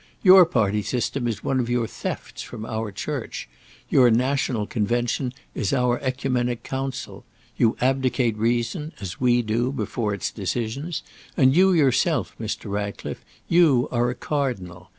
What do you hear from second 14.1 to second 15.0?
Cardinal.